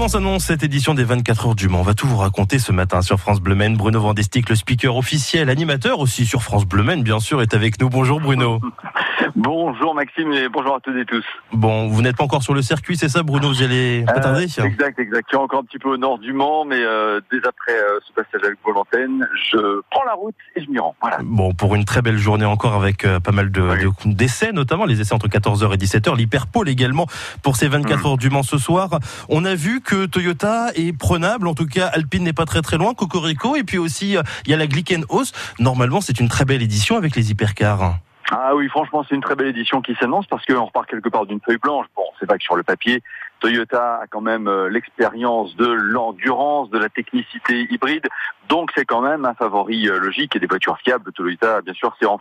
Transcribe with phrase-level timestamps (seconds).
[0.00, 1.80] Comment s'annonce cette édition des 24 heures du Mans?
[1.80, 3.76] On va tout vous raconter ce matin sur France Bleu Maine.
[3.76, 7.78] Bruno Vandestick, le speaker officiel, animateur aussi sur France Bleu Maine, bien sûr, est avec
[7.78, 7.90] nous.
[7.90, 8.62] Bonjour Bruno.
[9.36, 11.24] Bonjour Maxime et bonjour à toutes et tous.
[11.52, 13.48] Bon, vous n'êtes pas encore sur le circuit, c'est ça Bruno?
[13.48, 14.46] Vous allez pas tarder?
[14.58, 15.26] euh, Exact, exact.
[15.28, 17.98] Je suis encore un petit peu au nord du Mans, mais euh, dès après euh,
[18.06, 20.94] ce passage avec Volontaine, je prends la route et je m'y rends.
[21.00, 21.18] Voilà.
[21.22, 24.84] Bon, pour une très belle journée encore avec euh, pas mal de, de, d'essais, notamment
[24.84, 27.06] les essais entre 14h et 17h, l'hyperpole également
[27.42, 28.06] pour ces 24 mmh.
[28.06, 28.90] heures du Mans ce soir.
[29.28, 32.78] On a vu que Toyota est prenable, en tout cas Alpine n'est pas très très
[32.78, 35.32] loin, Cocorico, et puis aussi il y a la Glickenhaus.
[35.58, 37.98] Normalement, c'est une très belle édition avec les hypercars.
[38.32, 41.26] Ah oui, franchement, c'est une très belle édition qui s'annonce parce qu'on repart quelque part
[41.26, 41.86] d'une feuille blanche.
[41.96, 43.02] Bon, c'est vrai que sur le papier,
[43.40, 48.06] Toyota a quand même euh, l'expérience de l'endurance, de la technicité hybride,
[48.48, 51.10] donc c'est quand même un favori euh, logique et des voitures fiables.
[51.12, 52.20] Toyota, bien sûr, c'est en.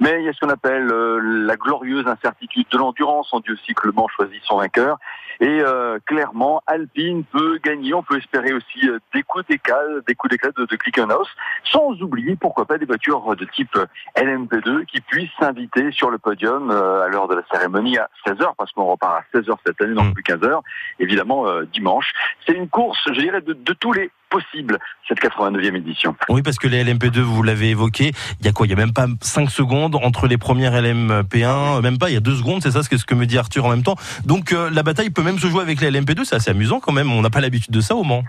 [0.00, 3.30] Mais il y a ce qu'on appelle euh, la glorieuse incertitude de l'endurance.
[3.32, 4.98] On dit aussi que le Mans choisit son vainqueur.
[5.40, 5.62] Et
[6.06, 7.94] clairement, Alpine peut gagner.
[7.94, 11.28] On peut espérer aussi des coups d'éclat, des coups d'éclat de, de Clickenhaus,
[11.64, 13.76] sans oublier pourquoi pas des voitures de type
[14.16, 18.72] LMP2 qui puissent s'inviter sur le podium à l'heure de la cérémonie à 16h, parce
[18.72, 20.60] qu'on repart à 16h cette année, non plus 15h
[20.98, 22.12] évidemment euh, dimanche.
[22.46, 26.16] C'est une course, je dirais, de, tous les possibles, cette 89e édition.
[26.28, 28.76] Oui, parce que les LMP2, vous l'avez évoqué, il y a quoi Il y a
[28.76, 32.62] même pas 5 secondes entre les premières LMP1, même pas, il y a 2 secondes,
[32.62, 33.96] c'est ça ce que, me dit Arthur en même temps.
[34.24, 36.92] Donc euh, la bataille peut même se jouer avec les LMP2, c'est assez amusant quand
[36.92, 38.24] même, on n'a pas l'habitude de ça au Mans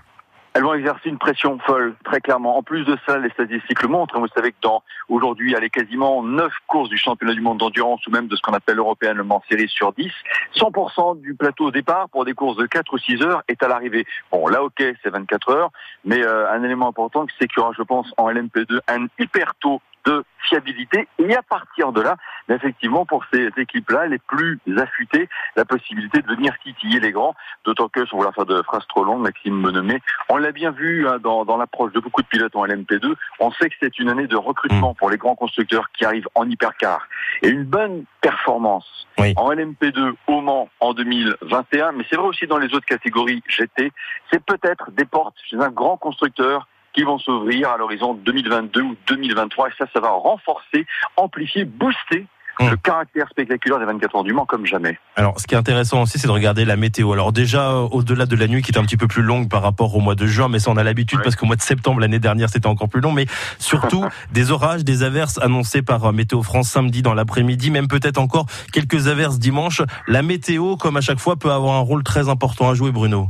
[0.54, 2.58] elles vont exercer une pression folle, très clairement.
[2.58, 4.20] En plus de ça, les statistiques le montrent.
[4.20, 7.60] Vous savez que dans aujourd'hui, il y a quasiment 9 courses du championnat du monde
[7.60, 9.26] d'endurance ou même de ce qu'on appelle l'européen Le
[9.68, 10.12] sur 10.
[10.56, 13.68] 100% du plateau au départ pour des courses de 4 ou 6 heures est à
[13.68, 14.06] l'arrivée.
[14.32, 15.72] Bon, là, ok, c'est 24 heures,
[16.04, 19.54] mais euh, un élément important, c'est qu'il y aura, je pense, en LMP2 un hyper
[19.60, 21.08] tôt de fiabilité.
[21.20, 22.16] Et à partir de là,
[22.50, 27.88] effectivement, pour ces équipes-là, les plus affûtées, la possibilité de venir titiller les grands, d'autant
[27.88, 31.18] que, sans vouloir faire de phrases trop longues, Maxime Bonomé, on l'a bien vu hein,
[31.22, 34.28] dans, dans l'approche de beaucoup de pilotes en LMP2, on sait que c'est une année
[34.28, 34.96] de recrutement mm.
[34.96, 37.08] pour les grands constructeurs qui arrivent en hypercar.
[37.42, 42.58] Et une bonne performance en LMP2 au Mans en 2021, mais c'est vrai aussi dans
[42.58, 43.92] les autres catégories GT,
[44.32, 48.96] c'est peut-être des portes chez un grand constructeur qui vont s'ouvrir à l'horizon 2022 ou
[49.08, 49.70] 2023.
[49.70, 50.86] Et ça, ça va renforcer,
[51.18, 52.26] amplifier, booster
[52.60, 52.78] le hmm.
[52.78, 54.98] caractère spectaculaire des 24 heures du Mans comme jamais.
[55.16, 57.14] Alors, ce qui est intéressant aussi, c'est de regarder la météo.
[57.14, 59.62] Alors déjà, euh, au-delà de la nuit qui est un petit peu plus longue par
[59.62, 62.02] rapport au mois de juin, mais ça on a l'habitude parce qu'au mois de septembre
[62.02, 63.12] l'année dernière c'était encore plus long.
[63.12, 63.28] Mais
[63.60, 68.18] surtout des orages, des averses annoncées par euh, Météo France samedi dans l'après-midi, même peut-être
[68.18, 69.82] encore quelques averses dimanche.
[70.08, 73.30] La météo, comme à chaque fois, peut avoir un rôle très important à jouer, Bruno.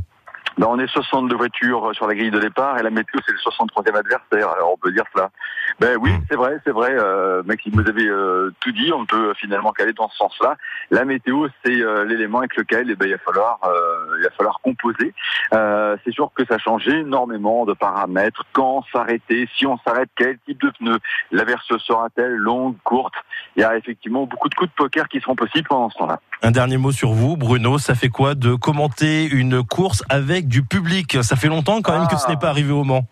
[0.60, 3.38] Ben, on est 62 voitures sur la grille de départ et la météo c'est le
[3.38, 4.50] 63e adversaire.
[4.50, 5.30] Alors on peut dire cela.
[5.78, 6.20] Ben oui, hmm.
[6.28, 6.90] c'est vrai, c'est vrai.
[6.92, 8.92] Euh, Maxime, vous avez euh, tout dit.
[8.92, 10.58] On peut finalement caler dans ce sens-là.
[10.90, 14.30] La météo c'est euh, l'élément avec lequel eh ben, il va falloir, euh, il va
[14.36, 15.14] falloir composer.
[15.50, 18.44] c'est sûr que ça change énormément de paramètres.
[18.52, 20.98] Quand s'arrêter, si on s'arrête, quel type de pneu,
[21.32, 23.14] l'averse sera-t-elle longue, courte?
[23.56, 26.20] Il y a effectivement beaucoup de coups de poker qui seront possibles pendant ce temps-là.
[26.42, 27.78] Un dernier mot sur vous, Bruno.
[27.78, 31.22] Ça fait quoi de commenter une course avec du public?
[31.22, 33.06] Ça fait longtemps quand même que ce n'est pas arrivé au Mans.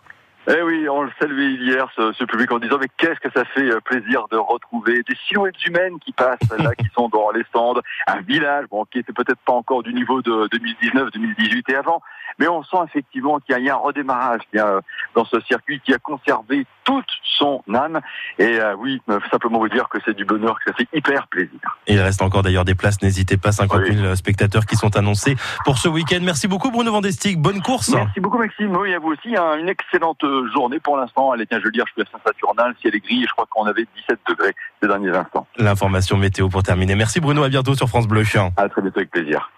[0.50, 3.70] Eh oui, on le saluait hier, ce, public, en disant mais qu'est-ce que ça fait
[3.70, 7.74] euh, plaisir de retrouver des silhouettes humaines qui passent là, qui sont dans les stands,
[8.06, 12.00] un village, bon, qui était peut-être pas encore du niveau de 2019, 2018 et avant,
[12.38, 14.80] mais on sent effectivement qu'il y, a un redémarrage euh,
[15.14, 17.04] dans ce circuit qui a conservé toute
[17.38, 18.00] son âme.
[18.38, 21.78] Et euh, oui, simplement vous dire que c'est du bonheur, que ça fait hyper plaisir.
[21.86, 25.36] Et il reste encore d'ailleurs des places, n'hésitez pas, 50 000 spectateurs qui sont annoncés
[25.66, 26.20] pour ce week-end.
[26.22, 27.90] Merci beaucoup Bruno Vandestick, bonne course.
[27.90, 31.32] Merci beaucoup Maxime, oui à vous aussi, hein, une excellente journée pour l'instant.
[31.32, 33.64] Allez, tiens, je veux dire, je suis à Saint-Saturnal, ciel est gris, je crois qu'on
[33.64, 35.46] avait 17 degrés ces derniers instants.
[35.56, 36.94] L'information météo pour terminer.
[36.94, 38.18] Merci Bruno, à bientôt sur France Bleu.
[38.56, 39.50] À très bientôt avec plaisir.